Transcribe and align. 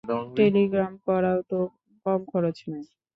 Telegraph 0.37 0.93
করাও 1.07 1.39
তো 1.49 1.59
কম 2.05 2.21
খরচা 2.31 2.65
নয়। 2.71 2.87